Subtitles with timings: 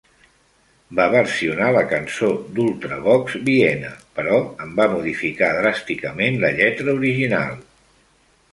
[0.99, 7.57] Va versionar la cançó d'Ultravox "Viena", però en va modificar dràsticament la lletra original.